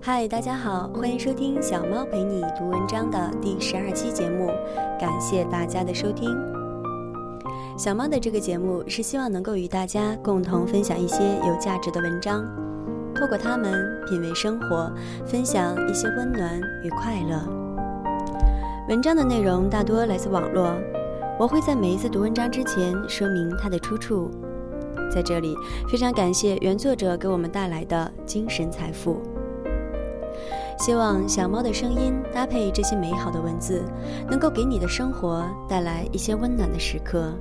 [0.00, 4.46] 嗨，大家好，欢迎收听小猫陪你读文章的第十二期节目，
[5.00, 6.30] 感谢大家的收听。
[7.76, 12.44] 小猫的这个节目是希望能够与大家共同分享一些有价值的文章，
[13.14, 13.72] 透过它们
[14.08, 14.92] 品味生活，
[15.26, 17.42] 分享一些温暖与快乐。
[18.88, 20.72] 文章的内容大多来自网络，
[21.38, 24.30] 我会在每一次读文章之前说明它的出处。
[25.10, 25.56] 在这里，
[25.88, 29.20] 非常感谢原作者给我们带来的精神财富。
[30.78, 33.82] 希望小猫的声音搭配这些美好的文字，
[34.28, 37.32] 能够给你的生活带来一些温暖的时刻。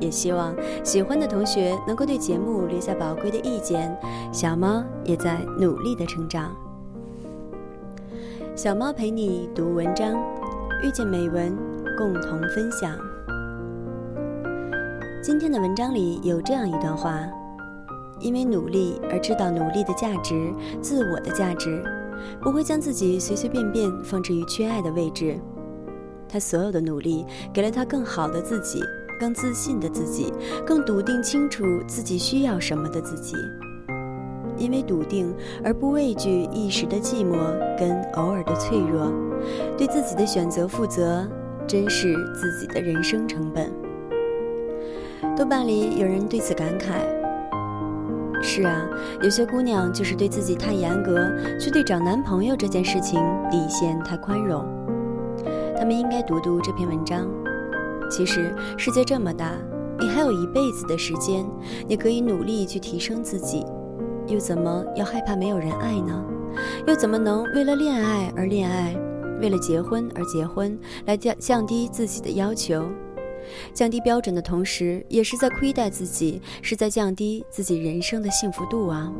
[0.00, 3.94] 也希望喜欢的同学能够对节目留下宝贵的意见。
[4.32, 6.56] 小猫也在努力的成长。
[8.56, 10.14] 小猫陪你读文章，
[10.82, 11.54] 遇见美文，
[11.98, 12.96] 共同分享。
[15.22, 17.20] 今天的文章里有这样一段话：
[18.18, 21.84] 因为努力而知道努力的价值，自我的价值。
[22.40, 25.38] 不会将自己随随便便放置于缺爱的位置。
[26.28, 28.80] 他所有的努力，给了他更好的自己，
[29.18, 30.32] 更自信的自己，
[30.64, 33.34] 更笃定清楚自己需要什么的自己。
[34.56, 37.36] 因为笃定而不畏惧一时的寂寞
[37.78, 39.10] 跟偶尔的脆弱，
[39.76, 41.26] 对自己的选择负责，
[41.66, 43.72] 珍视自己的人生成本。
[45.36, 47.19] 豆瓣里有人对此感慨。
[48.42, 48.88] 是啊，
[49.22, 54.64] 有些姑娘就是对自己太严格，却对找男朋友这件事情底线太宽容。
[55.76, 57.28] 她们应该读读这篇文章。
[58.10, 59.52] 其实世界这么大，
[59.98, 61.46] 你还有一辈子的时间，
[61.86, 63.64] 你可以努力去提升自己，
[64.26, 66.24] 又怎么要害怕没有人爱呢？
[66.86, 68.96] 又怎么能为了恋爱而恋爱，
[69.40, 72.84] 为了结婚而结婚，来降降低自己的要求？
[73.72, 79.12] 降低标准的同时，也是在亏待自己，是在降低自己人生的幸福度啊！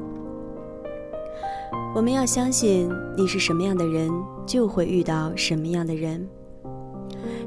[1.95, 4.11] 我们要相信，你是什么样的人，
[4.47, 6.29] 就会遇到什么样的人。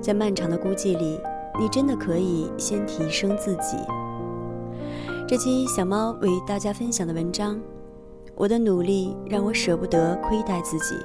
[0.01, 1.19] 在漫长的孤寂里，
[1.59, 3.77] 你真的可以先提升自己。
[5.27, 7.59] 这期小猫为大家分享的文章，
[8.35, 10.95] 我的努力让我舍不得亏待自己。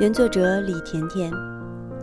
[0.00, 1.51] 原作者李甜甜。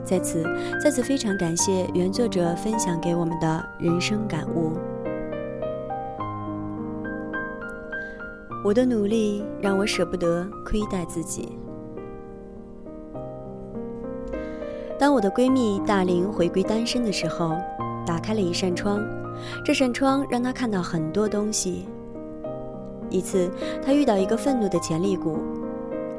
[0.04, 0.44] 在此，
[0.82, 4.74] 再次非常感谢原作者分享给我们的人生感悟。
[8.66, 11.58] 我的努力让我舍不得亏待自己。
[14.98, 17.56] 当我的闺蜜大龄回归单身的时候，
[18.06, 19.06] 打开了一扇窗，
[19.64, 21.86] 这扇窗让她看到很多东西。
[23.10, 23.50] 一次，
[23.86, 25.38] 她遇到一个愤怒的潜力股。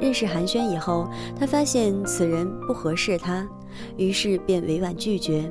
[0.01, 1.07] 认识寒暄以后，
[1.39, 3.47] 他发现此人不合适他，
[3.97, 5.51] 于是便委婉拒绝。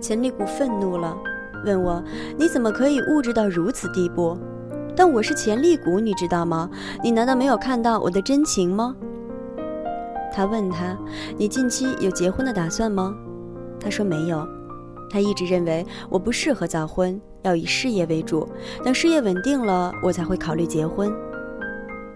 [0.00, 1.16] 潜力股愤怒了，
[1.64, 2.02] 问我
[2.36, 4.38] ：“你怎么可以物质到如此地步？
[4.96, 6.68] 但我是潜力股，你知道吗？
[7.02, 8.94] 你难道没有看到我的真情吗？”
[10.32, 10.96] 他问他
[11.36, 13.14] ：“你近期有结婚的打算吗？”
[13.80, 14.46] 他说：“没有。”
[15.10, 18.48] 他一直认为我不适合早婚，要以事业为主，
[18.84, 21.12] 等事业稳定了，我才会考虑结婚。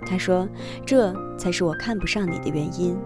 [0.07, 0.47] 他说
[0.87, 2.97] ：“这才是我看不上你的原因。”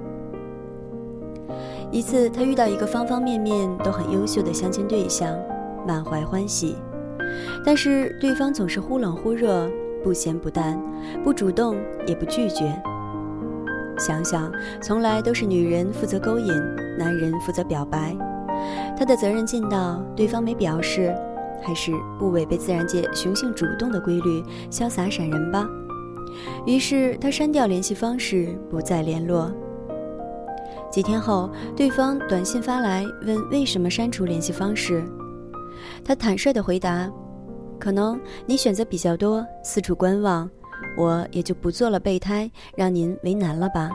[1.91, 5.35] 一次，他遇到一个方方面面都很优秀的相亲对象，
[5.87, 6.77] 满怀欢喜，
[7.65, 9.71] 但是对方总是忽冷忽热，
[10.05, 10.79] 不咸不淡，
[11.25, 11.77] 不主动
[12.07, 12.71] 也不拒绝。
[13.99, 16.47] 想想，从来都是女人负责勾引，
[16.99, 18.15] 男人负责表白，
[18.97, 21.13] 他的责任尽到，对方没表示，
[21.63, 25.67] 还是不违背自然界雄性主动的规律，潇洒闪人吧。
[26.67, 29.51] 于是他删掉联系方式，不再联络。
[30.91, 35.05] 几天后，对方短信发来，问为什么删除联系方式。
[36.05, 37.11] 他坦率地回答
[37.79, 40.51] ：“可能你选择比较多，四处观望，
[40.97, 43.91] 我也就不做了备胎，让您为难了吧。”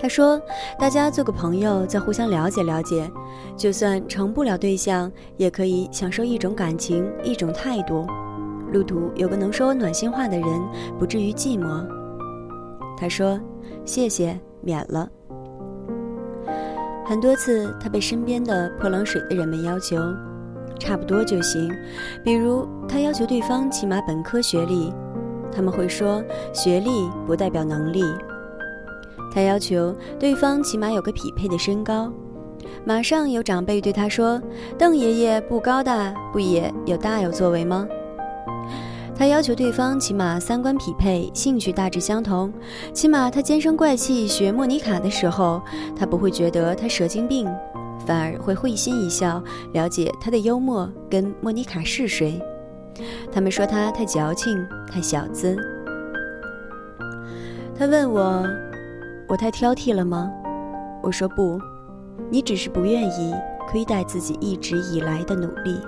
[0.00, 0.40] 他说
[0.78, 3.10] ：“大家做个朋友，再互相了解了解，
[3.56, 8.06] 就算成不了对象，也可以享受一种感情，一种态度。”
[8.72, 10.48] 路途有个能说暖心话的人，
[10.98, 11.86] 不至于寂寞。
[12.96, 13.38] 他说
[13.84, 15.08] ：“谢谢，免了。”
[17.04, 19.96] 很多次，他被身边的泼冷水的人们要求，
[20.78, 21.70] 差不多就行。
[22.24, 24.92] 比如，他要求对方起码本科学历，
[25.50, 26.22] 他们会说
[26.52, 28.04] 学历不代表能力。
[29.34, 32.12] 他要求对方起码有个匹配的身高，
[32.84, 34.40] 马上有长辈对他说
[34.78, 37.88] ：“邓爷爷不高大，不也有大有作为吗？”
[39.14, 42.52] 他要求对方起码三观匹配，兴趣大致相同，
[42.92, 45.62] 起码他尖声怪气学莫妮卡的时候，
[45.96, 47.46] 他不会觉得他蛇精病，
[48.04, 49.42] 反而会会心一笑，
[49.72, 52.40] 了解他的幽默跟莫妮卡是谁。
[53.30, 55.56] 他们说他太矫情，太小资。
[57.78, 58.44] 他问我
[59.28, 60.30] ：“我太挑剔了吗？”
[61.02, 61.60] 我说：“不，
[62.30, 63.34] 你只是不愿意
[63.68, 65.78] 亏待自己一直以来的努力。”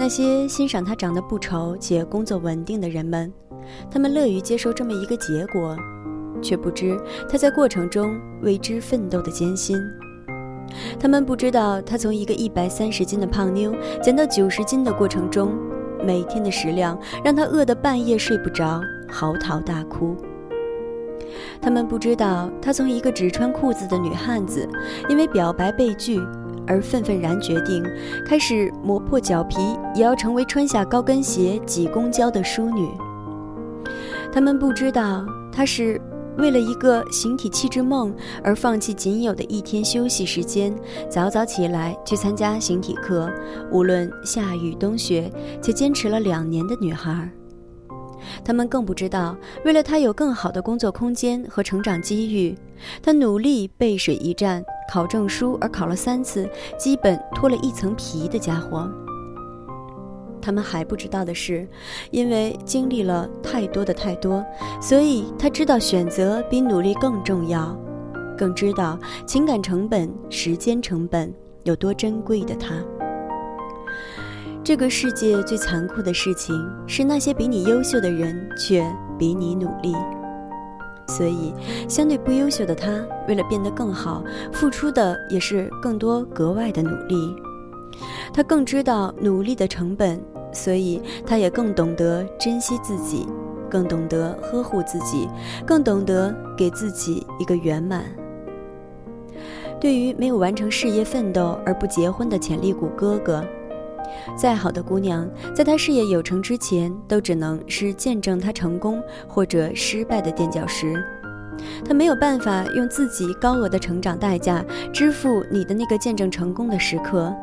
[0.00, 3.30] 那些欣赏他长得不丑且工作稳定的人们，
[3.90, 5.76] 他们乐于接受这么一个结果，
[6.40, 6.98] 却不知
[7.28, 9.76] 他在过程中为之奋斗的艰辛。
[10.98, 15.52] 他们不知道他从一个一百三十斤的胖妞减到九十斤的过程中，
[16.02, 20.16] 每天的食量让他饿得半夜睡不着，嚎啕大哭。
[21.60, 24.66] 他们不知道他从一个只穿裤子的女汉子，
[25.10, 26.18] 因为表白被拒。
[26.70, 27.84] 而愤愤然决定，
[28.24, 29.58] 开始磨破脚皮
[29.92, 32.88] 也要成为穿下高跟鞋挤公交的淑女。
[34.32, 36.00] 他们不知道，她是
[36.38, 38.14] 为了一个形体气质梦
[38.44, 40.72] 而放弃仅有的一天休息时间，
[41.08, 43.28] 早早起来去参加形体课，
[43.72, 45.28] 无论下雨冬雪，
[45.60, 47.28] 且坚持了两年的女孩。
[48.44, 52.56] 他们更不知道，为了他有更好的工作空间和成长机遇，
[53.02, 54.64] 他努力背水一战。
[54.92, 58.90] 考证书而考了三次，基本脱了一层皮的家伙。
[60.42, 61.68] 他们还不知道的是，
[62.10, 64.44] 因为经历了太多的太多，
[64.82, 67.78] 所以他知道选择比努力更重要，
[68.36, 71.32] 更知道情感成本、时间成本
[71.62, 72.74] 有多珍贵的他。
[74.62, 76.54] 这个世界最残酷的事情
[76.86, 78.84] 是，那些比你优秀的人却
[79.18, 79.94] 比你努力。
[81.08, 81.52] 所以，
[81.88, 82.90] 相对不优秀的他，
[83.26, 84.22] 为了变得更好，
[84.52, 87.34] 付出的也是更多格外的努力。
[88.32, 90.22] 他更知道努力的成本，
[90.52, 93.26] 所以他也更懂得珍惜自己，
[93.68, 95.26] 更懂得呵护自己，
[95.66, 98.04] 更懂得给自己一个圆满。
[99.80, 103.42] 对于没有完成事业奋斗而不结婚的潜力股哥哥。
[104.36, 111.02] 再好的姑娘，在她事业有成之前，都只能是见证她成功或者失败的垫脚石。
[111.84, 117.34] 她没有办法用自己高额的成长代价支付你的那个见证成功的时刻，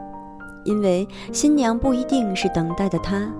[0.64, 3.32] 因为新娘不一定是等待的她。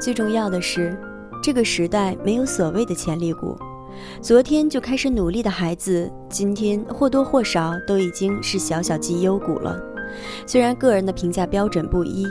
[0.00, 0.98] 最重要的是，
[1.42, 3.56] 这个时代没有所谓的潜力股。
[4.20, 9.80] 昨天就开始努力的孩子，今天或多或少都已经是小小绩优股了。
[10.46, 12.26] 虽然个人的评价标准不一。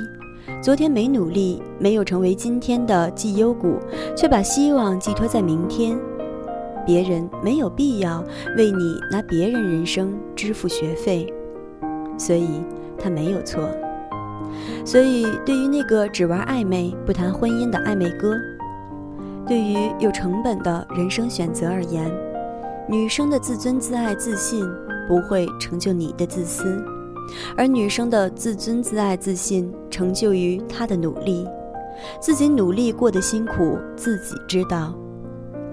[0.61, 3.77] 昨天没努力，没有成为今天的绩优股，
[4.15, 5.97] 却把希望寄托在明天。
[6.85, 8.23] 别人没有必要
[8.57, 11.31] 为你拿别人人生支付学费，
[12.17, 12.61] 所以
[12.97, 13.67] 他没有错。
[14.85, 18.35] 所以，对于那个只玩暧昧不谈婚姻的暧昧哥，
[19.47, 22.09] 对于有成本的人生选择而言，
[22.87, 24.63] 女生的自尊、自爱、自信
[25.07, 26.83] 不会成就你的自私。
[27.57, 31.47] 而女生的自尊、自爱、自信，成就于她的努力，
[32.19, 34.93] 自己努力过的辛苦自己知道，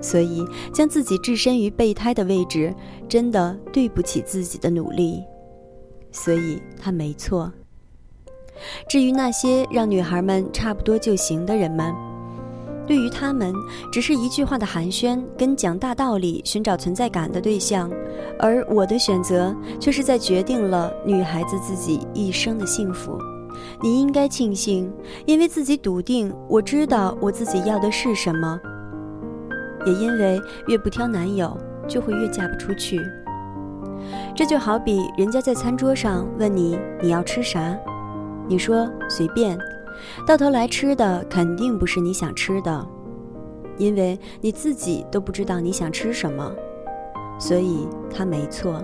[0.00, 2.74] 所以将自己置身于备胎的位置，
[3.08, 5.22] 真的对不起自己的努力，
[6.10, 7.52] 所以她没错。
[8.88, 11.92] 至于那些让女孩们差不多就行的人们，
[12.86, 13.54] 对于他们，
[13.92, 17.90] 只是一句话的寒暄，跟讲大道理、寻找存在感的对象，
[18.38, 23.16] 而我的选择却是在决定了女孩子自己一生的幸福。
[23.80, 24.92] 你应该庆幸，
[25.26, 28.60] 因为自己笃定，我知道我自己要的是什么。
[29.86, 33.00] 也因为越不挑男友，就会越嫁不出去。
[34.34, 37.76] 这就好比人家在餐桌上问你你要吃啥，
[38.48, 39.56] 你说随便。
[40.26, 42.86] 到头来吃的肯定不是你想吃的，
[43.78, 46.52] 因为你自己都不知道你想吃什么，
[47.38, 48.82] 所以他没错。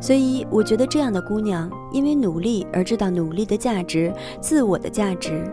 [0.00, 5.44] 所以我觉得这样的姑娘，因为努力而知道努力的价值、自我的价值，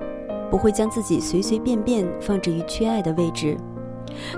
[0.49, 3.57] 不会将自己随随便便放置于缺爱的位置。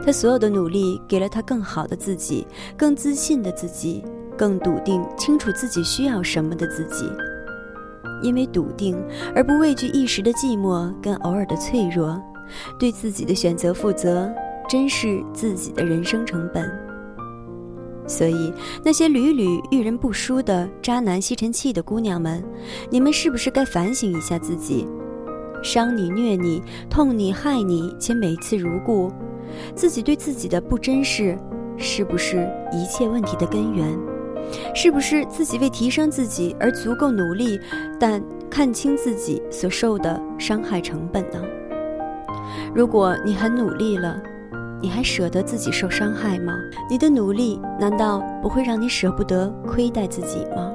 [0.04, 4.04] 她所有的努力，给了她更好的自己、更自信的自己、
[4.36, 7.06] 更笃定、清楚自己需要什么的自己。
[8.22, 8.98] 因为笃定
[9.36, 12.20] 而不畏惧一时的寂寞跟偶尔的脆弱，
[12.80, 14.32] 对自己的选择负责，
[14.70, 16.70] 珍视自己的人生成本。
[18.08, 22.44] 所以，那些屡屡遇人不淑的渣男吸尘器的姑娘们，
[22.90, 24.88] 你们是不是该反省一下自己？
[25.62, 29.12] 伤你、虐你、痛你、害你，且每次如故，
[29.76, 31.38] 自己对自己的不珍视，
[31.76, 33.86] 是不是一切问题的根源？
[34.74, 37.60] 是不是自己为提升自己而足够努力，
[38.00, 41.42] 但看清自己所受的伤害成本呢？
[42.74, 44.22] 如果你很努力了，
[44.82, 46.54] 你还舍得自己受伤害吗？
[46.90, 50.72] 你的努力难道不会让你舍不得亏待自己吗？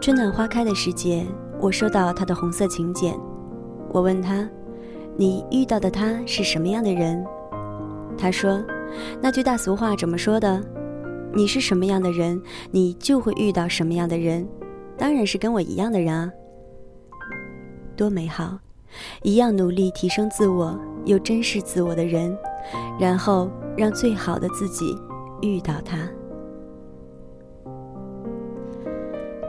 [0.00, 1.26] 春暖花开的时节，
[1.60, 3.14] 我收到他的红色请柬，
[3.90, 4.48] 我问他
[5.16, 7.24] ：“你遇到的他是什么样的人？”
[8.18, 8.62] 他说
[9.22, 10.60] ：“那句大俗话怎么说的？
[11.34, 14.46] 你是什么样的人，你就会遇到什么样的人。
[14.98, 16.30] 当然是跟我一样的人啊，
[17.96, 18.58] 多美好！
[19.22, 22.36] 一样努力提升自我又珍视自我的人，
[23.00, 24.94] 然后让最好的自己
[25.40, 25.98] 遇到他。”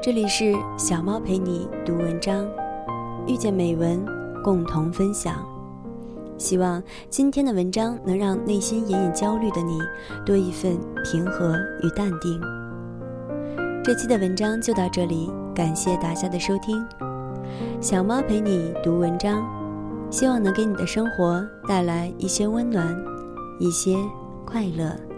[0.01, 2.47] 这里是小猫陪你读文章，
[3.27, 4.03] 遇见美文，
[4.43, 5.52] 共同分享。
[6.37, 9.79] 希望今天的文章能让内心隐隐焦虑的你
[10.25, 12.41] 多一份平和与淡定。
[13.83, 16.85] 这期的文章就到这里，感谢大家的收听。
[17.79, 19.45] 小猫陪你读文章，
[20.09, 22.97] 希望能给你的生活带来一些温暖，
[23.59, 23.97] 一些
[24.45, 25.12] 快乐。